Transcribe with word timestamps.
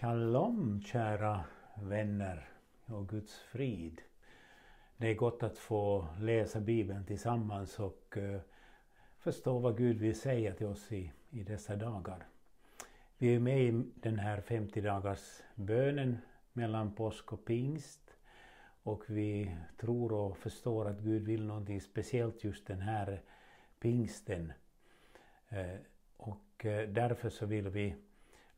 Shalom 0.00 0.82
kära 0.82 1.44
vänner 1.74 2.48
och 2.86 3.08
Guds 3.08 3.38
frid. 3.38 4.00
Det 4.96 5.08
är 5.08 5.14
gott 5.14 5.42
att 5.42 5.58
få 5.58 6.06
läsa 6.20 6.60
Bibeln 6.60 7.04
tillsammans 7.04 7.78
och 7.78 8.16
eh, 8.16 8.40
förstå 9.18 9.58
vad 9.58 9.76
Gud 9.76 9.98
vill 9.98 10.20
säga 10.20 10.54
till 10.54 10.66
oss 10.66 10.92
i, 10.92 11.12
i 11.30 11.42
dessa 11.42 11.76
dagar. 11.76 12.26
Vi 13.18 13.34
är 13.34 13.40
med 13.40 13.60
i 13.62 13.84
den 13.94 14.18
här 14.18 14.40
50 14.40 14.80
dagars 14.80 15.42
bönen 15.54 16.18
mellan 16.52 16.94
påsk 16.94 17.32
och 17.32 17.44
pingst 17.44 18.16
och 18.82 19.04
vi 19.06 19.56
tror 19.76 20.12
och 20.12 20.38
förstår 20.38 20.88
att 20.88 21.00
Gud 21.00 21.22
vill 21.22 21.46
någonting 21.46 21.80
speciellt 21.80 22.44
just 22.44 22.66
den 22.66 22.80
här 22.80 23.22
pingsten. 23.80 24.52
Eh, 25.48 25.76
och 26.16 26.66
eh, 26.66 26.88
därför 26.88 27.28
så 27.28 27.46
vill 27.46 27.68
vi 27.68 27.94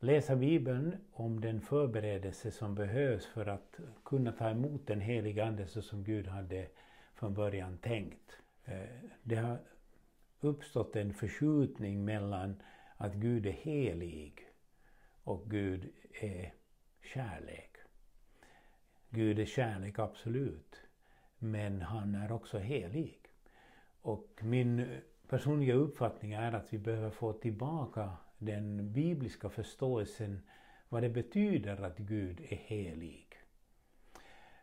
läsa 0.03 0.35
Bibeln 0.35 0.97
om 1.11 1.41
den 1.41 1.61
förberedelse 1.61 2.51
som 2.51 2.75
behövs 2.75 3.25
för 3.25 3.45
att 3.45 3.79
kunna 4.05 4.31
ta 4.31 4.49
emot 4.49 4.87
den 4.87 5.01
heliga 5.01 5.45
Ande 5.45 5.67
så 5.67 5.81
som 5.81 6.03
Gud 6.03 6.27
hade 6.27 6.67
från 7.13 7.33
början 7.33 7.77
tänkt. 7.77 8.37
Eh, 8.65 9.09
det 9.23 9.35
har 9.35 9.59
uppstått 10.39 10.95
en 10.95 11.13
förskjutning 11.13 12.05
mellan 12.05 12.61
att 12.97 13.13
Gud 13.13 13.45
är 13.45 13.51
helig 13.51 14.47
och 15.23 15.49
Gud 15.49 15.89
är 16.21 16.53
kärlek. 17.13 17.77
Gud 19.09 19.39
är 19.39 19.45
kärlek, 19.45 19.99
absolut. 19.99 20.75
Men 21.37 21.81
han 21.81 22.15
är 22.15 22.31
också 22.31 22.57
helig. 22.57 23.19
Och 24.01 24.39
min 24.41 25.01
personliga 25.27 25.73
uppfattning 25.73 26.33
är 26.33 26.51
att 26.51 26.73
vi 26.73 26.77
behöver 26.77 27.09
få 27.09 27.33
tillbaka 27.33 28.11
den 28.37 28.93
bibliska 28.93 29.49
förståelsen 29.49 30.41
vad 30.89 31.03
det 31.03 31.09
betyder 31.09 31.81
att 31.83 31.97
Gud 31.97 32.39
är 32.49 32.55
helig. 32.55 33.27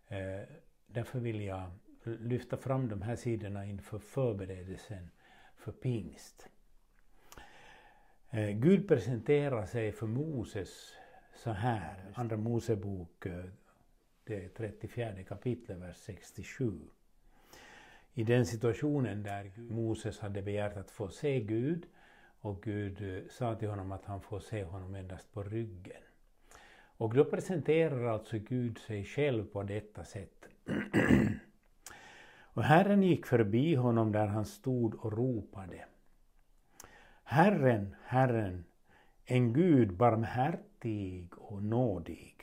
Eh, 0.09 0.41
därför 0.87 1.18
vill 1.18 1.40
jag 1.40 1.71
lyfta 2.04 2.57
fram 2.57 2.88
de 2.88 3.02
här 3.02 3.16
sidorna 3.16 3.66
inför 3.66 3.99
förberedelsen 3.99 5.10
för 5.57 5.73
pingst. 5.73 6.49
Eh, 8.30 8.51
Gud 8.51 8.88
presenterar 8.88 9.66
sig 9.66 9.93
för 9.93 10.06
Moses 10.06 10.93
så 11.34 11.51
här, 11.51 12.12
Andra 12.15 12.37
Mosebok, 12.37 13.27
eh, 13.27 13.45
det 14.24 14.49
34 14.49 15.24
kapitlet, 15.24 15.79
vers 15.79 15.96
67. 15.96 16.80
I 18.14 18.24
den 18.24 18.46
situationen 18.46 19.22
där 19.22 19.52
Moses 19.56 20.18
hade 20.18 20.42
begärt 20.42 20.76
att 20.76 20.90
få 20.90 21.08
se 21.08 21.40
Gud 21.40 21.86
och 22.40 22.62
Gud 22.62 23.16
eh, 23.16 23.22
sa 23.30 23.54
till 23.54 23.68
honom 23.68 23.92
att 23.92 24.04
han 24.04 24.20
får 24.20 24.40
se 24.40 24.64
honom 24.64 24.94
endast 24.94 25.32
på 25.32 25.42
ryggen. 25.42 26.02
Och 26.96 27.14
då 27.14 27.24
presenterar 27.24 28.04
alltså 28.04 28.38
Gud 28.38 28.78
sig 28.78 29.04
själv 29.04 29.44
på 29.44 29.62
detta 29.62 30.04
sätt. 30.04 30.48
och 32.42 32.62
Herren 32.62 33.02
gick 33.02 33.26
förbi 33.26 33.74
honom 33.74 34.12
där 34.12 34.26
han 34.26 34.44
stod 34.44 34.94
och 34.94 35.12
ropade. 35.12 35.84
Herren, 37.24 37.96
Herren, 38.04 38.64
en 39.24 39.52
Gud 39.52 39.96
barmhärtig 39.96 41.28
och 41.36 41.62
nådig, 41.62 42.36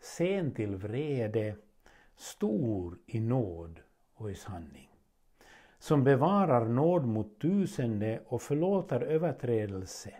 sen 0.00 0.54
till 0.54 0.76
vrede, 0.76 1.56
stor 2.16 2.98
i 3.06 3.20
nåd 3.20 3.80
och 4.18 4.30
i 4.30 4.34
sanning 4.34 4.88
som 5.78 6.04
bevarar 6.04 6.64
nåd 6.64 7.04
mot 7.04 7.40
tusende 7.40 8.20
och 8.26 8.42
förlåter 8.42 9.00
överträdelse, 9.00 10.14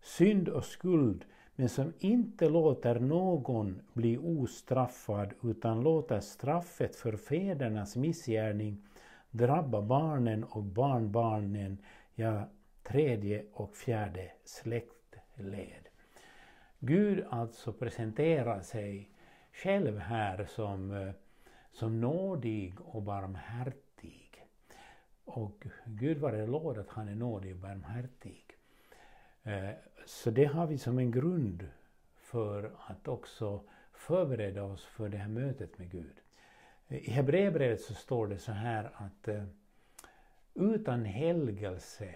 synd 0.00 0.48
och 0.48 0.64
skuld, 0.64 1.24
men 1.56 1.68
som 1.68 1.92
inte 1.98 2.48
låter 2.48 3.00
någon 3.00 3.80
bli 3.92 4.18
ostraffad 4.18 5.32
utan 5.42 5.80
låter 5.80 6.20
straffet 6.20 6.96
för 6.96 7.16
fädernas 7.16 7.96
missgärning 7.96 8.82
drabba 9.30 9.82
barnen 9.82 10.44
och 10.44 10.62
barnbarnen, 10.62 11.78
ja, 12.14 12.48
tredje 12.82 13.44
och 13.52 13.76
fjärde 13.76 14.30
släktled. 14.44 15.88
Gud 16.78 17.24
alltså 17.30 17.72
presenterar 17.72 18.60
sig 18.60 19.10
själv 19.52 19.98
här 19.98 20.44
som, 20.44 20.92
eh, 20.92 21.12
som 21.78 22.00
nådig 22.00 22.80
och 22.80 23.02
barmhärtig 23.02 24.46
och 25.24 25.66
Gud 25.84 26.18
vare 26.18 26.46
lov 26.46 26.78
att 26.78 26.88
han 26.88 27.08
är 27.08 27.14
nådig 27.14 27.52
och 27.52 27.60
barmhärtig. 27.60 28.56
Eh, 29.42 29.70
så 30.06 30.30
det 30.30 30.44
har 30.44 30.66
vi 30.66 30.78
som 30.78 30.98
en 30.98 31.10
grund 31.10 31.68
för 32.16 32.72
att 32.86 33.08
också 33.08 33.62
förbereda 33.92 34.62
oss 34.62 34.84
för 34.84 35.08
det 35.08 35.16
här 35.16 35.28
mötet 35.28 35.78
med 35.78 35.90
Gud. 35.90 36.20
Eh, 36.88 37.08
I 37.08 37.10
Hebreerbrevet 37.10 37.80
så 37.80 37.94
står 37.94 38.26
det 38.26 38.38
så 38.38 38.52
här 38.52 38.90
att 38.94 39.28
eh, 39.28 39.44
utan 40.54 41.04
helgelse 41.04 42.14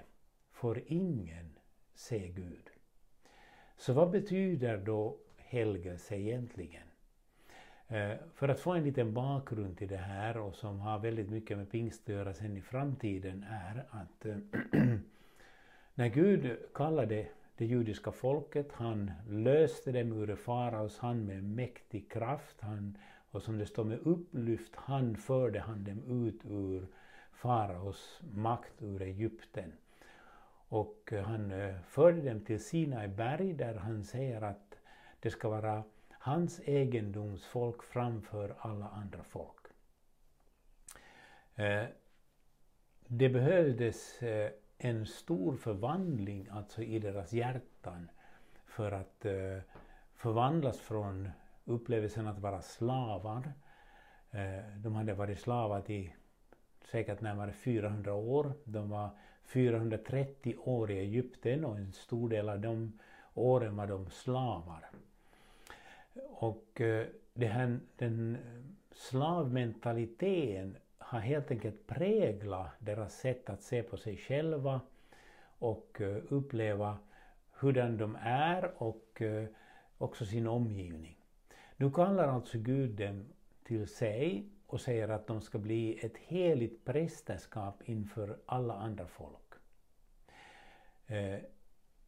får 0.51 0.83
ingen 0.87 1.57
se 1.95 2.29
Gud. 2.29 2.71
Så 3.77 3.93
vad 3.93 4.11
betyder 4.11 4.77
då 4.77 5.19
helgelse 5.37 6.17
egentligen? 6.17 6.92
Eh, 7.93 8.17
för 8.35 8.49
att 8.49 8.61
få 8.61 8.73
en 8.73 8.85
liten 8.85 9.13
bakgrund 9.13 9.79
till 9.79 9.89
det 9.89 9.97
här 9.97 10.37
och 10.37 10.55
som 10.55 10.81
har 10.81 10.99
väldigt 10.99 11.31
mycket 11.31 11.57
med 11.59 11.71
pingst 11.71 12.03
att 12.03 12.09
göra 12.09 12.35
sen 12.35 12.57
i 12.57 12.61
framtiden 12.61 13.45
är 13.51 13.85
att 13.91 14.27
eh, 14.27 14.37
när 15.95 16.09
Gud 16.09 16.57
kallade 16.75 17.27
det 17.57 17.65
judiska 17.65 18.13
folket, 18.13 18.73
han 18.73 19.11
löste 19.29 19.93
dem 19.93 20.13
ur 20.13 20.37
faraos 20.37 20.99
hand 20.99 21.27
med 21.27 21.45
mäktig 21.45 22.11
kraft, 22.13 22.61
han, 22.61 22.99
och 23.31 23.43
som 23.43 23.59
det 23.59 23.67
står 23.67 23.85
med 23.85 23.99
upplyft 23.99 24.77
hand 24.77 25.19
förde 25.19 25.61
han 25.61 25.85
dem 25.85 26.27
ut 26.27 26.41
ur 26.45 26.87
faraos 27.33 28.21
makt 28.35 28.83
ur 28.83 29.03
Egypten. 29.03 29.73
Och 30.69 31.13
eh, 31.13 31.25
han 31.25 31.53
förde 31.89 32.21
dem 32.21 32.41
till 32.41 32.65
Sinai 32.65 33.09
berg 33.09 33.53
där 33.53 33.75
han 33.75 34.05
säger 34.05 34.43
att 34.43 34.79
det 35.21 35.31
ska 35.31 35.49
vara 35.49 35.83
hans 36.25 36.61
egendomsfolk 36.65 37.83
framför 37.83 38.57
alla 38.59 38.89
andra 38.89 39.23
folk. 39.23 39.67
Eh, 41.55 41.85
det 43.07 43.29
behövdes 43.29 44.23
eh, 44.23 44.51
en 44.79 45.07
stor 45.07 45.57
förvandling 45.57 46.49
alltså 46.51 46.83
i 46.83 46.99
deras 46.99 47.33
hjärtan 47.33 48.11
för 48.65 48.93
att 48.93 49.25
eh, 49.25 49.59
förvandlas 50.15 50.79
från 50.79 51.31
upplevelsen 51.65 52.27
att 52.27 52.39
vara 52.39 52.63
slavar. 52.63 53.53
De 54.77 54.95
hade 54.95 55.15
varit 55.15 55.41
slavar 55.41 55.91
i 55.91 56.15
säkert 56.91 57.21
närmare 57.21 57.53
400 57.53 58.15
år. 58.15 58.53
De 58.65 58.91
var 58.91 59.11
430 59.45 60.57
år 60.57 60.91
i 60.91 60.99
Egypten 60.99 61.65
och 61.65 61.77
en 61.77 61.93
stor 61.93 62.29
del 62.29 62.49
av 62.49 62.61
de 62.61 62.99
åren 63.35 63.77
var 63.77 63.87
de 63.87 64.11
slavar. 64.11 64.91
Och 66.15 66.81
eh, 66.81 67.07
det 67.35 67.47
här, 67.47 67.81
den 67.97 68.35
eh, 68.35 68.41
slavmentaliteten 68.95 70.77
har 70.99 71.21
helt 71.21 71.51
enkelt 71.51 71.87
präglat 71.87 72.71
deras 72.79 73.15
sätt 73.15 73.51
att 73.51 73.63
se 73.63 73.83
på 73.83 73.97
sig 73.97 74.17
själva 74.17 74.81
och 75.59 76.01
eh, 76.01 76.23
uppleva 76.29 76.99
hurdan 77.53 77.97
de 77.97 78.19
är 78.23 78.83
och 78.83 79.23
också 79.99 80.25
sin 80.25 80.47
omgivning. 80.47 81.19
Nu 81.77 81.91
kallar 81.91 82.29
alltså 82.29 82.59
Gud 82.59 82.91
dem 82.91 83.25
till 83.65 83.89
sig 83.89 84.47
och 84.67 84.81
säger 84.81 85.09
att 85.09 85.27
de 85.27 85.41
ska 85.41 85.59
bli 85.59 85.99
ett 86.07 86.17
heligt 86.17 86.85
prästerskap 86.85 87.83
inför 87.85 88.39
alla 88.47 88.75
andra 88.75 89.07
folk. 89.07 89.53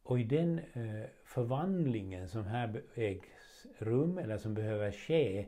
Och 0.05 0.19
i 0.19 0.23
den 0.23 0.59
eh, 0.59 1.09
förvandlingen 1.23 2.27
som 2.27 2.45
här 2.45 2.81
ägs 2.95 3.65
rum 3.77 4.17
eller 4.17 4.37
som 4.37 4.53
behöver 4.53 4.91
ske 4.91 5.45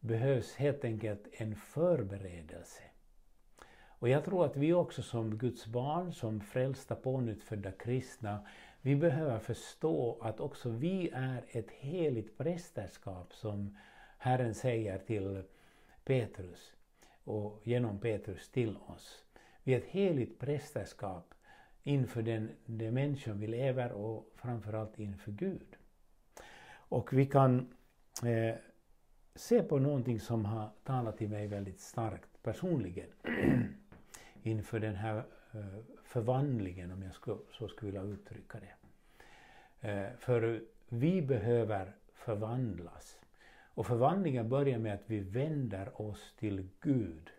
behövs 0.00 0.54
helt 0.54 0.84
enkelt 0.84 1.28
en 1.32 1.56
förberedelse. 1.56 2.82
Och 3.84 4.08
jag 4.08 4.24
tror 4.24 4.44
att 4.44 4.56
vi 4.56 4.72
också 4.72 5.02
som 5.02 5.38
Guds 5.38 5.66
barn, 5.66 6.12
som 6.12 6.40
frälsta 6.40 6.94
pånyttfödda 6.94 7.72
kristna, 7.72 8.46
vi 8.80 8.96
behöver 8.96 9.38
förstå 9.38 10.18
att 10.20 10.40
också 10.40 10.70
vi 10.70 11.10
är 11.12 11.44
ett 11.48 11.70
heligt 11.70 12.38
prästerskap 12.38 13.34
som 13.34 13.76
Herren 14.18 14.54
säger 14.54 14.98
till 14.98 15.42
Petrus 16.04 16.72
och 17.24 17.60
genom 17.64 17.98
Petrus 17.98 18.50
till 18.50 18.76
oss. 18.76 19.24
Vi 19.62 19.74
är 19.74 19.78
ett 19.78 19.84
heligt 19.84 20.38
prästerskap 20.38 21.34
inför 21.82 22.22
den, 22.22 22.50
den 22.66 22.94
människan 22.94 23.40
vi 23.40 23.46
lever 23.46 23.92
och 23.92 24.32
framförallt 24.36 24.98
inför 24.98 25.32
Gud. 25.32 25.76
Och 26.74 27.12
vi 27.12 27.26
kan 27.26 27.74
eh, 28.24 28.54
se 29.34 29.62
på 29.62 29.78
någonting 29.78 30.20
som 30.20 30.44
har 30.44 30.70
talat 30.84 31.18
till 31.18 31.28
mig 31.28 31.46
väldigt 31.46 31.80
starkt 31.80 32.42
personligen 32.42 33.08
inför 34.42 34.80
den 34.80 34.94
här 34.94 35.16
eh, 35.52 35.78
förvandlingen, 36.02 36.92
om 36.92 37.02
jag 37.02 37.38
så 37.50 37.68
skulle 37.68 37.92
vilja 37.92 38.14
uttrycka 38.14 38.58
det. 38.60 38.74
Eh, 39.88 40.16
för 40.18 40.62
vi 40.88 41.22
behöver 41.22 41.92
förvandlas. 42.14 43.18
Och 43.74 43.86
förvandlingen 43.86 44.48
börjar 44.48 44.78
med 44.78 44.94
att 44.94 45.04
vi 45.10 45.20
vänder 45.20 46.00
oss 46.00 46.34
till 46.38 46.68
Gud. 46.80 47.30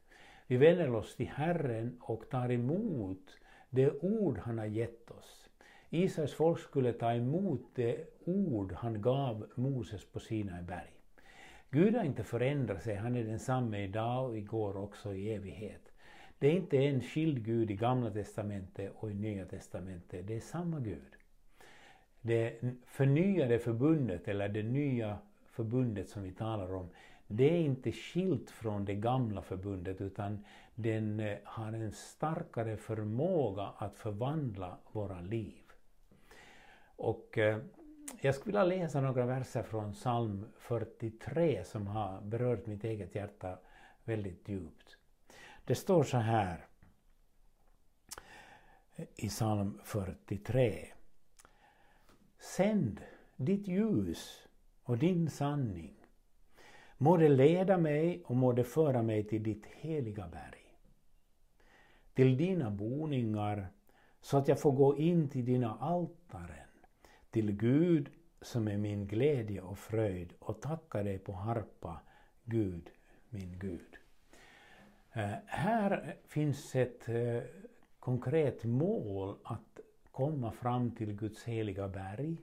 Vi 0.48 0.58
vänder 0.58 0.96
oss 0.96 1.16
till 1.16 1.28
Herren 1.28 1.98
och 2.02 2.30
tar 2.30 2.52
emot 2.52 3.38
det 3.74 3.92
ord 4.02 4.38
han 4.38 4.58
har 4.58 4.66
gett 4.66 5.12
oss. 5.12 5.50
Israels 5.90 6.34
folk 6.34 6.60
skulle 6.60 6.94
ta 6.94 7.14
emot 7.14 7.62
det 7.76 8.06
ord 8.26 8.72
han 8.72 9.02
gav 9.02 9.48
Moses 9.56 10.06
på 10.06 10.20
Sinai 10.20 10.62
berg. 10.64 10.92
Gud 11.70 11.96
har 11.96 12.04
inte 12.04 12.24
förändrat 12.24 12.84
sig, 12.84 12.96
han 12.96 13.16
är 13.16 13.24
densamme 13.24 13.84
idag 13.84 14.30
och 14.30 14.38
igår 14.38 14.78
också 14.78 15.14
i 15.14 15.34
evighet. 15.34 15.92
Det 16.40 16.48
är 16.48 16.52
inte 16.52 16.78
en 16.78 17.02
skild 17.02 17.46
Gud 17.46 17.72
i 17.72 17.76
Gamla 17.76 18.12
Testamentet 18.12 18.92
och 18.96 19.12
i 19.12 19.14
Nya 19.14 19.46
Testamentet, 19.46 20.28
det 20.28 20.36
är 20.36 20.40
samma 20.40 20.80
Gud. 20.80 21.16
Det 22.22 22.62
förnyade 22.86 23.60
förbundet, 23.60 24.28
eller 24.28 24.50
det 24.50 24.64
nya 24.64 25.18
förbundet 25.46 26.10
som 26.10 26.24
vi 26.24 26.32
talar 26.32 26.74
om, 26.74 26.90
det 27.36 27.50
är 27.50 27.60
inte 27.60 27.92
skilt 27.92 28.50
från 28.50 28.86
det 28.86 28.96
gamla 28.96 29.42
förbundet 29.42 30.02
utan 30.02 30.46
den 30.76 31.20
eh, 31.20 31.38
har 31.44 31.74
en 31.74 31.92
starkare 31.92 32.78
förmåga 32.78 33.64
att 33.78 33.96
förvandla 33.96 34.78
våra 34.92 35.22
liv. 35.22 35.64
Och 36.96 37.38
eh, 37.38 37.60
jag 38.22 38.36
skulle 38.36 38.60
vilja 38.60 38.78
läsa 38.80 39.02
några 39.02 39.26
verser 39.26 39.64
från 39.64 39.94
psalm 39.94 40.46
43 40.58 41.64
som 41.66 41.88
har 41.88 42.22
berört 42.22 42.66
mitt 42.66 42.84
eget 42.84 43.16
hjärta 43.16 43.60
väldigt 44.04 44.50
djupt. 44.50 44.98
Det 45.66 45.76
står 45.76 46.04
så 46.04 46.18
här 46.18 46.66
i 49.16 49.30
psalm 49.30 49.80
43. 49.84 50.88
Sänd 52.40 53.02
ditt 53.36 53.68
ljus 53.68 54.48
och 54.84 54.98
din 54.98 55.30
sanning. 55.30 56.03
Må 57.04 57.18
det 57.18 57.30
leda 57.30 57.78
mig 57.78 58.24
och 58.26 58.36
må 58.36 58.52
det 58.52 58.64
föra 58.64 59.02
mig 59.02 59.24
till 59.24 59.44
ditt 59.44 59.66
heliga 59.66 60.28
berg. 60.28 60.78
Till 62.14 62.38
dina 62.38 62.72
boningar 62.72 63.68
så 64.22 64.38
att 64.38 64.48
jag 64.48 64.60
får 64.60 64.72
gå 64.72 64.98
in 64.98 65.30
till 65.30 65.46
dina 65.46 65.78
altaren 65.80 66.70
till 67.30 67.52
Gud 67.52 68.10
som 68.42 68.68
är 68.68 68.78
min 68.78 69.08
glädje 69.08 69.62
och 69.62 69.78
fröjd 69.78 70.34
och 70.40 70.62
tacka 70.62 71.04
dig 71.04 71.20
på 71.20 71.34
harpa, 71.34 72.02
Gud, 72.44 72.90
min 73.30 73.60
Gud. 73.60 73.98
Eh, 75.14 75.34
här 75.46 76.16
finns 76.28 76.76
ett 76.76 77.10
eh, 77.10 77.44
konkret 78.00 78.64
mål 78.64 79.36
att 79.44 79.80
komma 80.12 80.52
fram 80.52 80.92
till 80.92 81.14
Guds 81.14 81.44
heliga 81.44 81.88
berg, 81.88 82.38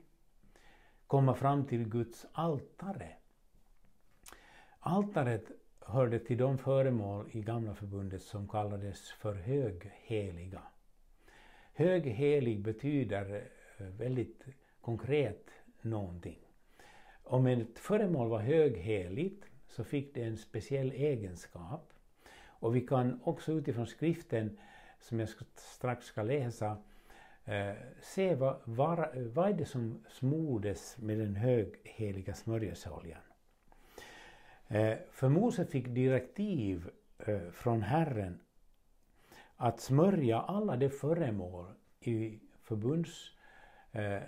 komma 1.07 1.33
fram 1.33 1.65
till 1.65 1.89
Guds 1.89 2.25
altare. 2.31 3.09
Altaret 4.83 5.51
hörde 5.79 6.19
till 6.19 6.37
de 6.37 6.57
föremål 6.57 7.29
i 7.31 7.41
Gamla 7.41 7.73
förbundet 7.73 8.21
som 8.21 8.47
kallades 8.47 9.11
för 9.11 9.33
högheliga. 9.33 10.61
Höghelig 11.73 12.61
betyder 12.61 13.49
eh, 13.77 13.85
väldigt 13.85 14.45
konkret 14.81 15.49
någonting. 15.81 16.39
Om 17.23 17.47
ett 17.47 17.79
föremål 17.79 18.29
var 18.29 18.39
högheligt 18.39 19.45
så 19.67 19.83
fick 19.83 20.13
det 20.13 20.23
en 20.23 20.37
speciell 20.37 20.91
egenskap. 20.91 21.93
Och 22.45 22.75
vi 22.75 22.81
kan 22.81 23.19
också 23.23 23.51
utifrån 23.51 23.87
skriften, 23.87 24.57
som 24.99 25.19
jag 25.19 25.29
strax 25.55 26.05
ska 26.05 26.23
läsa, 26.23 26.77
eh, 27.45 27.73
se 28.01 28.35
vad, 28.35 28.55
vad, 28.63 29.15
vad 29.15 29.49
är 29.49 29.53
det 29.53 29.65
som 29.65 30.03
smordes 30.09 30.97
med 30.97 31.17
den 31.17 31.35
högheliga 31.35 32.33
smörjelseoljan. 32.33 33.21
Eh, 34.71 34.97
för 35.11 35.29
Mose 35.29 35.65
fick 35.65 35.87
direktiv 35.87 36.89
eh, 37.19 37.49
från 37.51 37.81
Herren 37.81 38.39
att 39.55 39.79
smörja 39.79 40.41
alla 40.41 40.75
de 40.75 40.89
föremål 40.89 41.65
i 41.99 42.39
förbunds 42.61 43.31
eh, 43.91 44.21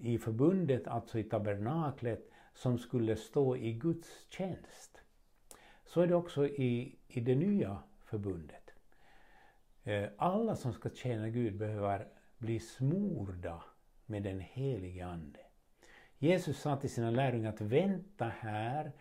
i 0.00 0.18
förbundet, 0.18 0.86
alltså 0.86 1.18
i 1.18 1.24
tabernaklet, 1.24 2.30
som 2.54 2.78
skulle 2.78 3.16
stå 3.16 3.56
i 3.56 3.72
Guds 3.72 4.26
tjänst. 4.30 5.02
Så 5.84 6.00
är 6.00 6.06
det 6.06 6.14
också 6.14 6.46
i, 6.46 6.98
i 7.08 7.20
det 7.20 7.34
nya 7.34 7.78
förbundet. 8.04 8.70
Alla 10.16 10.56
som 10.56 10.72
ska 10.72 10.90
tjäna 10.90 11.28
Gud 11.28 11.56
behöver 11.56 12.08
bli 12.38 12.60
smorda 12.60 13.62
med 14.06 14.22
den 14.22 14.40
helige 14.40 15.06
Ande. 15.06 15.40
Jesus 16.18 16.60
sa 16.60 16.76
till 16.76 16.90
sina 16.90 17.10
lärjungar 17.10 17.52
att 17.52 17.60
vänta 17.60 18.32
här 18.38 18.92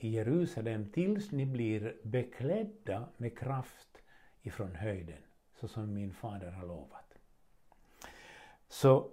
i 0.00 0.08
Jerusalem 0.08 0.90
tills 0.90 1.32
ni 1.32 1.46
blir 1.46 1.96
beklädda 2.02 3.08
med 3.16 3.38
kraft 3.38 4.02
ifrån 4.42 4.74
höjden, 4.74 5.22
så 5.60 5.68
som 5.68 5.94
min 5.94 6.12
fader 6.12 6.50
har 6.50 6.66
lovat. 6.66 7.14
Så 8.68 9.10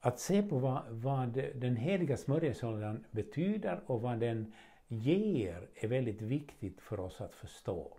att 0.00 0.18
se 0.18 0.42
på 0.42 0.58
vad, 0.58 0.82
vad 0.88 1.32
den 1.54 1.76
heliga 1.76 2.16
smörjelseoljan 2.16 3.04
betyder 3.10 3.80
och 3.86 4.00
vad 4.00 4.18
den 4.18 4.52
ger 4.88 5.68
är 5.74 5.88
väldigt 5.88 6.22
viktigt 6.22 6.80
för 6.80 7.00
oss 7.00 7.20
att 7.20 7.34
förstå. 7.34 7.96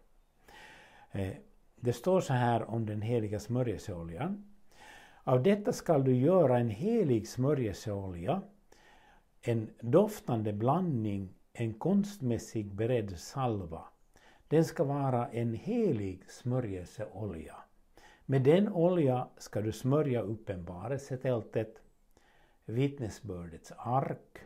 Eh, 1.11 1.33
det 1.75 1.93
står 1.93 2.21
så 2.21 2.33
här 2.33 2.69
om 2.69 2.85
den 2.85 3.01
heliga 3.01 3.39
smörjelseoljan. 3.39 4.51
Av 5.23 5.43
detta 5.43 5.73
skall 5.73 6.03
du 6.03 6.15
göra 6.15 6.59
en 6.59 6.69
helig 6.69 7.27
smörjelseolja, 7.27 8.41
en 9.41 9.69
doftande 9.81 10.53
blandning, 10.53 11.33
en 11.53 11.73
konstmässig 11.73 12.73
beredd 12.73 13.19
salva. 13.19 13.83
Den 14.47 14.65
ska 14.65 14.83
vara 14.83 15.27
en 15.27 15.53
helig 15.53 16.29
smörjelseolja. 16.29 17.55
Med 18.25 18.41
den 18.41 18.73
olja 18.73 19.27
ska 19.37 19.61
du 19.61 19.71
smörja 19.71 20.21
uppenbarelsetältet, 20.21 21.81
vittnesbördets 22.65 23.71
ark, 23.77 24.39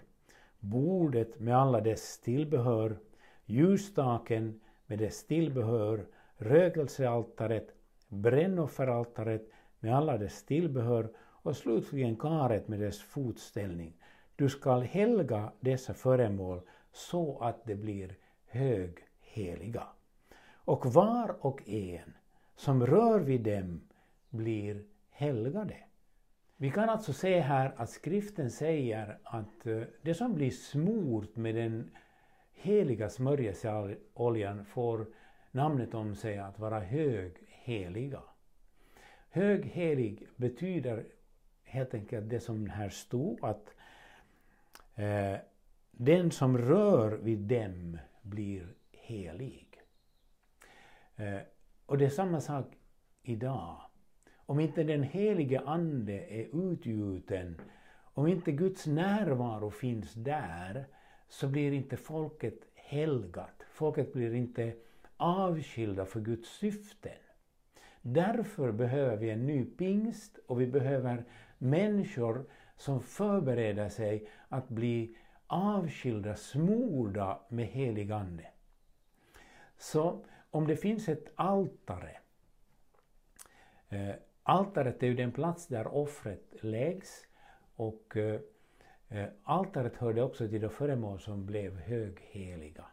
bordet 0.60 1.40
med 1.40 1.58
alla 1.58 1.82
dess 1.82 2.20
tillbehör, 2.20 2.98
ljusstaken 3.46 4.60
med 4.86 5.00
dess 5.00 5.28
tillbehör, 5.28 6.06
rökelsealtaret, 6.38 7.68
brännofferaltaret 8.08 9.50
med 9.80 9.96
alla 9.96 10.18
dess 10.18 10.46
tillbehör 10.46 11.10
och 11.18 11.58
slutligen 11.58 12.16
karet 12.16 12.68
med 12.68 12.80
dess 12.80 13.02
fotställning. 13.02 13.94
Du 14.36 14.50
skall 14.50 14.82
helga 14.82 15.52
dessa 15.60 15.94
föremål 15.94 16.62
så 16.96 17.40
att 17.40 17.66
de 17.66 17.76
blir 17.76 18.16
högheliga. 18.48 19.88
Och 20.54 20.86
var 20.86 21.46
och 21.46 21.70
en 21.70 22.14
som 22.56 22.86
rör 22.86 23.20
vid 23.20 23.42
dem 23.42 23.82
blir 24.30 24.84
helgade. 25.10 25.78
Vi 26.58 26.72
kan 26.72 26.90
alltså 26.90 27.14
se 27.14 27.40
här 27.40 27.74
att 27.78 27.90
skriften 27.90 28.52
säger 28.52 29.18
att 29.24 29.68
eh, 29.68 29.82
det 30.02 30.14
som 30.14 30.34
blir 30.34 30.52
smort 30.52 31.36
med 31.36 31.56
den 31.56 31.92
heliga 32.54 33.10
smörjelseoljan 33.10 34.66
får 34.66 35.08
namnet 35.52 35.94
om 35.94 36.16
sig 36.16 36.38
att 36.38 36.60
vara 36.60 36.80
högheliga. 36.80 38.22
Höghelig 39.30 40.28
betyder 40.36 41.06
helt 41.64 41.94
enkelt 41.94 42.30
det 42.30 42.40
som 42.40 42.70
här 42.70 42.90
stod 42.90 43.46
att 43.46 43.76
eh, 44.96 45.38
den 45.98 46.32
som 46.32 46.58
rör 46.58 47.12
vid 47.12 47.40
dem 47.40 47.98
blir 48.22 48.68
helig. 48.92 49.68
Eh, 51.16 51.40
och 51.86 51.98
det 51.98 52.06
är 52.06 52.10
samma 52.10 52.42
sak 52.42 52.66
idag. 53.24 53.82
Om 54.36 54.60
inte 54.60 54.84
den 54.84 55.04
helige 55.04 55.60
Ande 55.60 56.14
är 56.14 56.72
utgjuten, 56.72 57.62
om 58.14 58.28
inte 58.28 58.52
Guds 58.52 58.88
närvaro 58.88 59.70
finns 59.70 60.14
där, 60.14 60.86
så 61.28 61.48
blir 61.48 61.72
inte 61.72 61.98
folket 61.98 62.60
helgat. 62.76 63.64
Folket 63.72 64.14
blir 64.14 64.34
inte 64.34 64.74
avskilda 65.18 66.06
för 66.06 66.20
Guds 66.20 66.50
syften. 66.50 67.12
Därför 68.02 68.72
behöver 68.72 69.18
vi 69.18 69.30
en 69.30 69.46
ny 69.46 69.66
pingst 69.66 70.40
och 70.48 70.62
vi 70.62 70.68
behöver 70.68 71.24
människor 71.58 72.46
som 72.78 73.02
förbereder 73.02 73.90
sig 73.90 74.30
att 74.50 74.70
bli 74.70 75.18
avskilda, 75.48 76.36
smorda 76.36 77.40
med 77.50 77.68
helig 77.68 78.12
Ande. 78.12 78.48
Så 79.78 80.26
om 80.50 80.68
det 80.68 80.78
finns 80.78 81.10
ett 81.10 81.32
altare 81.36 82.18
eh, 83.90 84.16
Altaret 84.48 85.04
är 85.04 85.08
ju 85.08 85.14
den 85.14 85.32
plats 85.32 85.68
där 85.68 85.88
offret 85.88 86.56
läggs 86.62 87.26
och 87.76 88.18
eh, 88.18 88.40
eh 89.10 89.28
altaret 89.44 89.96
hörde 89.96 90.22
också 90.22 90.48
till 90.48 90.62
de 90.62 90.70
föremål 90.70 91.20
som 91.20 91.46
blev 91.46 91.80
högheliga. 91.80 92.86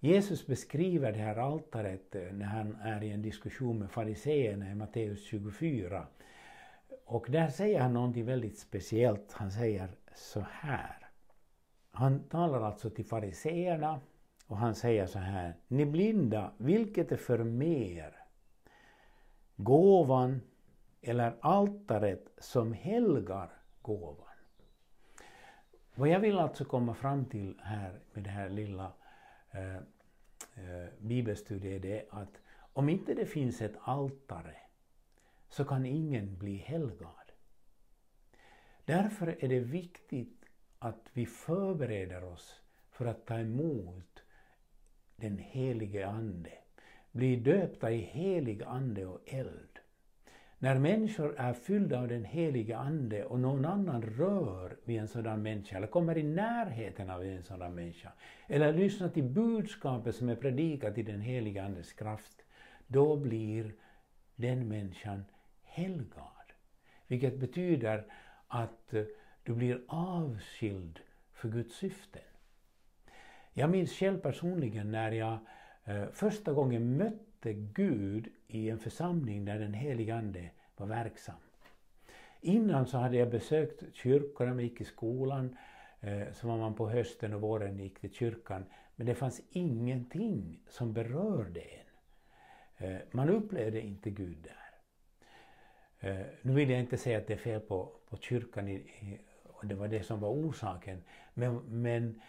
Jesus 0.00 0.46
beskriver 0.46 1.12
det 1.12 1.18
här 1.18 1.36
altaret 1.36 2.14
eh, 2.14 2.32
när 2.32 2.46
han 2.46 2.76
är 2.82 3.02
i 3.02 3.10
en 3.10 3.22
diskussion 3.22 3.78
med 3.78 3.90
fariseerna 3.90 4.70
i 4.70 4.74
Matteus 4.74 5.24
24. 5.24 6.06
Och 7.04 7.26
där 7.30 7.48
säger 7.48 7.80
han 7.80 7.92
någonting 7.92 8.24
väldigt 8.24 8.58
speciellt. 8.58 9.32
Han 9.32 9.50
säger 9.50 9.88
så 10.14 10.46
här 10.50 10.99
han 11.92 12.28
talar 12.28 12.60
alltså 12.60 12.90
till 12.90 13.04
fariseerna 13.04 14.00
och 14.46 14.56
han 14.56 14.74
säger 14.74 15.06
så 15.06 15.18
här. 15.18 15.54
Ni 15.68 15.86
blinda, 15.86 16.52
vilket 16.58 17.12
är 17.12 17.16
för 17.16 17.38
mer? 17.38 18.16
Gåvan 19.56 20.40
eller 21.02 21.36
altaret 21.40 22.28
som 22.38 22.72
helgar 22.72 23.50
gåvan? 23.82 24.26
Vad 25.94 26.08
jag 26.08 26.20
vill 26.20 26.38
alltså 26.38 26.64
komma 26.64 26.94
fram 26.94 27.24
till 27.24 27.60
här 27.62 28.00
med 28.12 28.24
det 28.24 28.30
här 28.30 28.48
lilla 28.48 28.92
eh, 29.50 29.76
eh, 29.76 30.88
bibelstudiet 30.98 31.84
är 31.84 32.04
att 32.10 32.40
om 32.72 32.88
inte 32.88 33.14
det 33.14 33.26
finns 33.26 33.62
ett 33.62 33.76
altare 33.82 34.56
så 35.48 35.64
kan 35.64 35.86
ingen 35.86 36.38
bli 36.38 36.56
helgad. 36.56 37.32
Därför 38.84 39.44
är 39.44 39.48
det 39.48 39.60
viktigt 39.60 40.39
att 40.82 41.10
vi 41.12 41.26
förbereder 41.26 42.24
oss 42.24 42.60
för 42.90 43.06
att 43.06 43.26
ta 43.26 43.38
emot 43.38 44.22
den 45.16 45.38
helige 45.38 46.06
Ande, 46.06 46.52
bli 47.12 47.36
döpta 47.36 47.90
i 47.90 47.98
helig 47.98 48.62
Ande 48.62 49.06
och 49.06 49.20
eld. 49.26 49.78
När 50.58 50.78
människor 50.78 51.34
är 51.38 51.52
fyllda 51.52 52.00
av 52.00 52.08
den 52.08 52.24
helige 52.24 52.76
Ande 52.76 53.24
och 53.24 53.40
någon 53.40 53.64
annan 53.64 54.02
rör 54.02 54.76
vid 54.84 55.00
en 55.00 55.08
sådan 55.08 55.42
människa 55.42 55.76
eller 55.76 55.86
kommer 55.86 56.18
i 56.18 56.22
närheten 56.22 57.10
av 57.10 57.24
en 57.24 57.42
sådan 57.42 57.74
människa 57.74 58.12
eller 58.46 58.72
lyssnar 58.72 59.08
till 59.08 59.24
budskapet 59.24 60.14
som 60.14 60.28
är 60.28 60.36
predikat 60.36 60.98
i 60.98 61.02
den 61.02 61.20
helige 61.20 61.64
Andes 61.64 61.92
kraft, 61.92 62.42
då 62.86 63.16
blir 63.16 63.74
den 64.36 64.68
människan 64.68 65.24
helgad. 65.62 66.52
Vilket 67.06 67.38
betyder 67.38 68.04
att 68.48 68.94
eh, 68.94 69.04
du 69.42 69.54
blir 69.54 69.80
avskild 69.88 71.00
för 71.32 71.48
Guds 71.48 71.76
syften. 71.76 72.22
Jag 73.52 73.70
minns 73.70 73.92
själv 73.92 74.18
personligen 74.18 74.90
när 74.90 75.12
jag 75.12 75.38
eh, 75.84 76.04
första 76.12 76.52
gången 76.52 76.96
mötte 76.96 77.52
Gud 77.52 78.28
i 78.46 78.70
en 78.70 78.78
församling 78.78 79.44
där 79.44 79.58
den 79.58 79.74
helige 79.74 80.14
Ande 80.14 80.50
var 80.76 80.86
verksam. 80.86 81.40
Innan 82.40 82.86
så 82.86 82.98
hade 82.98 83.16
jag 83.16 83.30
besökt 83.30 83.94
kyrkorna, 83.94 84.50
jag 84.50 84.62
gick 84.62 84.80
i 84.80 84.84
skolan, 84.84 85.56
eh, 86.00 86.32
så 86.32 86.48
var 86.48 86.58
man 86.58 86.74
på 86.74 86.90
hösten 86.90 87.34
och 87.34 87.40
våren 87.40 87.78
gick 87.78 88.00
till 88.00 88.14
kyrkan. 88.14 88.64
Men 88.96 89.06
det 89.06 89.14
fanns 89.14 89.40
ingenting 89.50 90.60
som 90.68 90.92
berörde 90.92 91.60
en. 91.60 91.90
Eh, 92.86 93.00
man 93.10 93.28
upplevde 93.28 93.80
inte 93.80 94.10
Gud 94.10 94.38
där. 94.42 94.60
Eh, 96.00 96.26
nu 96.42 96.52
vill 96.52 96.70
jag 96.70 96.80
inte 96.80 96.96
säga 96.96 97.18
att 97.18 97.26
det 97.26 97.32
är 97.32 97.38
fel 97.38 97.60
på, 97.60 97.92
på 98.08 98.16
kyrkan 98.16 98.68
i, 98.68 98.74
i, 98.74 99.20
och 99.60 99.66
det 99.66 99.74
var 99.74 99.88
det 99.88 100.02
som 100.02 100.20
var 100.20 100.28
orsaken. 100.28 101.02
Men, 101.34 101.56
men 101.56 102.20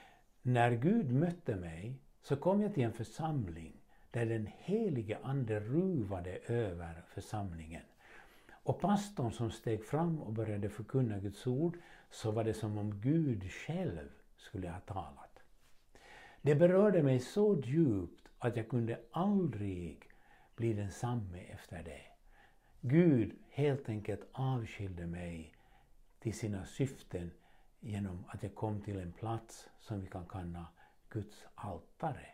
när 0.42 0.72
Gud 0.72 1.12
mötte 1.12 1.56
mig 1.56 1.96
så 2.22 2.36
kom 2.36 2.62
jag 2.62 2.74
till 2.74 2.84
en 2.84 2.94
församling 2.94 3.74
där 4.12 4.26
den 4.26 4.50
helige 4.58 5.18
Ande 5.24 5.60
ruvade 5.60 6.38
över 6.48 7.04
församlingen. 7.08 7.82
Och 8.64 8.82
pastorn 8.82 9.32
som 9.32 9.52
steg 9.52 9.86
fram 9.86 10.22
och 10.22 10.34
började 10.34 10.70
förkunna 10.70 11.20
Guds 11.20 11.48
ord 11.48 11.78
så 12.10 12.32
var 12.32 12.44
det 12.44 12.54
som 12.54 12.78
om 12.78 13.02
Gud 13.02 13.52
själv 13.52 14.10
skulle 14.38 14.70
ha 14.70 14.80
talat. 14.80 15.40
Det 16.42 16.56
berörde 16.56 17.04
mig 17.04 17.20
så 17.20 17.62
djupt 17.64 18.28
att 18.40 18.58
jag 18.58 18.70
kunde 18.70 19.00
aldrig 19.12 20.10
bli 20.56 20.74
densamme 20.74 21.40
efter 21.40 21.84
det. 21.84 22.02
Gud 22.82 23.36
helt 23.50 23.90
enkelt 23.90 24.28
avskilde 24.32 25.08
mig 25.08 25.54
till 26.22 26.34
sina 26.34 26.66
syften 26.66 27.32
genom 27.80 28.25
att 28.28 28.44
jag 28.44 28.56
kom 28.56 28.82
till 28.82 29.00
en 29.00 29.12
plats 29.12 29.70
som 29.80 30.01
vi 30.01 30.08
kan 30.08 30.25
kalla 30.25 30.66
Guds 31.10 31.46
altare. 31.56 32.25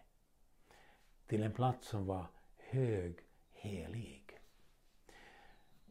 Till 1.28 1.44
en 1.44 1.52
plats 1.52 1.88
som 1.88 2.06
var 2.06 2.26
hög, 2.58 3.20
helig. 3.52 4.40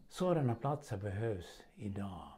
Sådana 0.09 0.55
platser 0.55 0.97
behövs 0.97 1.63
idag. 1.75 2.33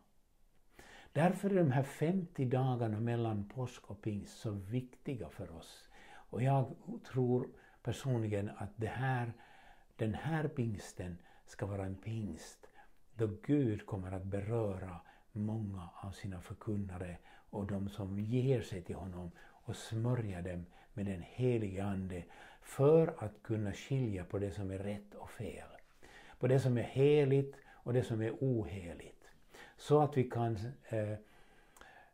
Därför 1.12 1.50
är 1.50 1.54
de 1.54 1.70
här 1.70 1.82
50 1.82 2.44
dagarna 2.44 3.00
mellan 3.00 3.48
påsk 3.48 3.90
och 3.90 4.02
pingst 4.02 4.38
så 4.38 4.50
viktiga 4.50 5.28
för 5.28 5.50
oss. 5.56 5.88
Och 6.30 6.42
jag 6.42 6.74
tror 7.04 7.48
personligen 7.82 8.50
att 8.56 8.70
det 8.76 8.86
här, 8.86 9.32
den 9.96 10.14
här 10.14 10.48
pingsten 10.48 11.18
ska 11.46 11.66
vara 11.66 11.86
en 11.86 11.96
pingst 11.96 12.68
då 13.14 13.26
Gud 13.42 13.86
kommer 13.86 14.12
att 14.12 14.24
beröra 14.24 15.00
många 15.32 15.88
av 15.94 16.10
sina 16.10 16.40
förkunnare 16.40 17.16
och 17.50 17.66
de 17.66 17.88
som 17.88 18.18
ger 18.18 18.62
sig 18.62 18.82
till 18.82 18.96
honom 18.96 19.30
och 19.40 19.76
smörja 19.76 20.42
dem 20.42 20.66
med 20.92 21.06
den 21.06 21.22
helige 21.22 21.84
Ande 21.84 22.24
för 22.62 23.14
att 23.18 23.42
kunna 23.42 23.72
skilja 23.72 24.24
på 24.24 24.38
det 24.38 24.50
som 24.50 24.70
är 24.70 24.78
rätt 24.78 25.14
och 25.14 25.30
fel. 25.30 25.68
På 26.38 26.46
det 26.46 26.60
som 26.60 26.78
är 26.78 26.82
heligt 26.82 27.56
och 27.68 27.92
det 27.92 28.04
som 28.04 28.22
är 28.22 28.32
oheligt. 28.40 29.24
Så 29.76 30.00
att 30.00 30.16
vi 30.16 30.24
kan 30.24 30.58
eh, 30.88 31.12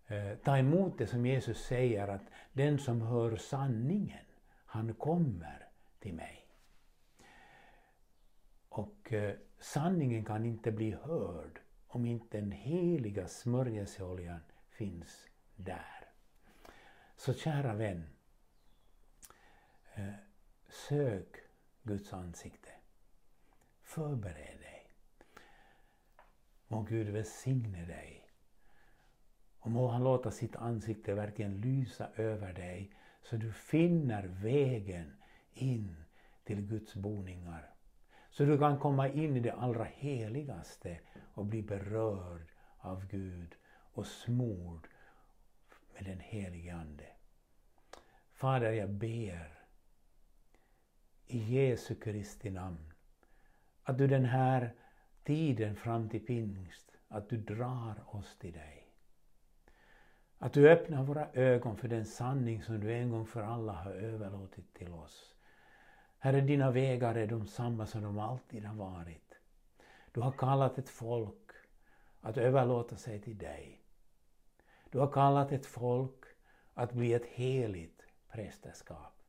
eh, 0.06 0.38
ta 0.44 0.58
emot 0.58 0.98
det 0.98 1.06
som 1.06 1.26
Jesus 1.26 1.64
säger 1.64 2.08
att 2.08 2.24
den 2.52 2.78
som 2.78 3.02
hör 3.02 3.36
sanningen, 3.36 4.24
han 4.66 4.94
kommer 4.94 5.68
till 5.98 6.14
mig. 6.14 6.46
Och 8.68 9.12
eh, 9.12 9.34
sanningen 9.58 10.24
kan 10.24 10.44
inte 10.44 10.72
bli 10.72 10.96
hörd 11.02 11.60
om 11.94 12.06
inte 12.06 12.40
den 12.40 12.52
heliga 12.52 13.28
smörjelseoljan 13.28 14.40
finns 14.68 15.26
där. 15.56 16.08
Så 17.16 17.34
kära 17.34 17.74
vän, 17.74 18.06
eh, 19.94 20.14
sök 20.68 21.36
Guds 21.82 22.12
ansikte. 22.12 22.68
Förbered 23.82 24.60
dig. 24.60 24.86
Må 26.68 26.82
Gud 26.82 27.08
välsigne 27.08 27.84
dig. 27.84 28.28
Och 29.58 29.70
må 29.70 29.88
han 29.88 30.04
låta 30.04 30.30
sitt 30.30 30.56
ansikte 30.56 31.14
verkligen 31.14 31.60
lysa 31.60 32.08
över 32.16 32.52
dig 32.52 32.94
så 33.22 33.36
du 33.36 33.52
finner 33.52 34.26
vägen 34.26 35.16
in 35.52 35.96
till 36.44 36.60
Guds 36.60 36.94
boningar 36.94 37.73
så 38.34 38.44
du 38.44 38.58
kan 38.58 38.78
komma 38.78 39.08
in 39.08 39.36
i 39.36 39.40
det 39.40 39.52
allra 39.52 39.84
heligaste 39.84 40.98
och 41.34 41.44
bli 41.44 41.62
berörd 41.62 42.52
av 42.78 43.06
Gud 43.06 43.54
och 43.92 44.06
smord 44.06 44.88
med 45.94 46.04
den 46.04 46.20
helige 46.20 46.74
Ande. 46.74 47.06
Fader, 48.32 48.72
jag 48.72 48.90
ber 48.90 49.58
i 51.26 51.38
Jesu 51.38 51.94
Kristi 51.94 52.50
namn 52.50 52.92
att 53.82 53.98
du 53.98 54.06
den 54.06 54.24
här 54.24 54.74
tiden 55.22 55.76
fram 55.76 56.08
till 56.08 56.26
pingst, 56.26 56.92
att 57.08 57.28
du 57.28 57.36
drar 57.36 58.04
oss 58.06 58.38
till 58.38 58.52
dig. 58.52 58.88
Att 60.38 60.52
du 60.52 60.70
öppnar 60.70 61.04
våra 61.04 61.30
ögon 61.32 61.76
för 61.76 61.88
den 61.88 62.04
sanning 62.04 62.62
som 62.62 62.80
du 62.80 62.94
en 62.94 63.10
gång 63.10 63.26
för 63.26 63.42
alla 63.42 63.72
har 63.72 63.90
överlåtit 63.90 64.74
till 64.74 64.92
oss. 64.92 65.33
Herre, 66.24 66.40
dina 66.40 66.70
vägar 66.70 67.14
är 67.14 67.26
de 67.26 67.46
samma 67.46 67.86
som 67.86 68.02
de 68.02 68.18
alltid 68.18 68.64
har 68.64 68.74
varit. 68.74 69.34
Du 70.12 70.20
har 70.20 70.32
kallat 70.32 70.78
ett 70.78 70.88
folk 70.88 71.50
att 72.20 72.36
överlåta 72.36 72.96
sig 72.96 73.20
till 73.20 73.38
dig. 73.38 73.80
Du 74.90 74.98
har 74.98 75.12
kallat 75.12 75.52
ett 75.52 75.66
folk 75.66 76.24
att 76.74 76.92
bli 76.92 77.12
ett 77.12 77.26
heligt 77.26 78.02
prästerskap. 78.28 79.22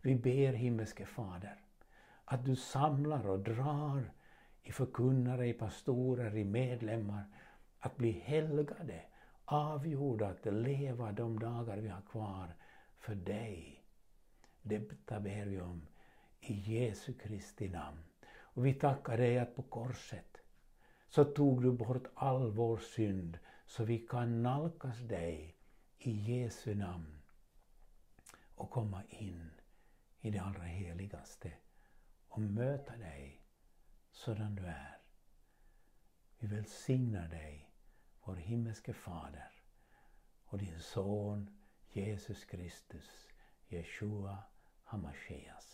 Vi 0.00 0.14
ber 0.14 0.52
himmelske 0.52 1.06
Fader 1.06 1.60
att 2.24 2.44
du 2.44 2.56
samlar 2.56 3.26
och 3.26 3.40
drar 3.40 4.12
i 4.62 4.72
förkunnare, 4.72 5.48
i 5.48 5.52
pastorer, 5.52 6.36
i 6.36 6.44
medlemmar 6.44 7.24
att 7.78 7.96
bli 7.96 8.10
helgade, 8.10 9.02
avgjorda 9.44 10.28
att 10.28 10.44
leva 10.44 11.12
de 11.12 11.38
dagar 11.38 11.76
vi 11.76 11.88
har 11.88 12.02
kvar 12.02 12.54
för 12.98 13.14
dig. 13.14 13.84
Detta 14.62 15.20
ber 15.20 15.46
vi 15.46 15.60
om 15.60 15.86
i 16.42 16.54
Jesu 16.54 17.12
Kristi 17.12 17.68
namn. 17.68 18.04
Och 18.32 18.66
vi 18.66 18.74
tackar 18.74 19.16
dig 19.16 19.38
att 19.38 19.56
på 19.56 19.62
korset 19.62 20.38
så 21.08 21.24
tog 21.24 21.62
du 21.62 21.72
bort 21.72 22.06
all 22.14 22.50
vår 22.50 22.78
synd 22.78 23.38
så 23.66 23.84
vi 23.84 23.98
kan 23.98 24.42
nalkas 24.42 24.98
dig 24.98 25.56
i 25.98 26.10
Jesu 26.10 26.74
namn 26.74 27.22
och 28.54 28.70
komma 28.70 29.02
in 29.08 29.50
i 30.20 30.30
det 30.30 30.38
allra 30.38 30.62
heligaste 30.62 31.52
och 32.28 32.40
möta 32.40 32.96
dig 32.96 33.42
sådan 34.10 34.54
du 34.54 34.66
är. 34.66 34.98
Vi 36.38 36.46
välsignar 36.46 37.28
dig, 37.28 37.70
vår 38.24 38.34
himmelske 38.34 38.92
Fader 38.92 39.52
och 40.44 40.58
din 40.58 40.80
Son 40.80 41.50
Jesus 41.92 42.44
Kristus, 42.44 43.28
Jeshua 43.68 44.38
Hamashias. 44.84 45.71